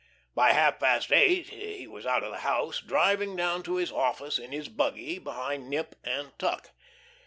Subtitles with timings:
[0.33, 4.39] By half past eight he was out of the house, driving down to his office
[4.39, 6.71] in his buggy behind Nip and Tuck.